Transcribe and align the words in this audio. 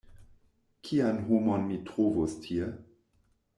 Kian 0.87 1.19
homon 1.27 1.67
mi 1.73 1.79
trovos 1.91 2.37
tie? 2.47 2.73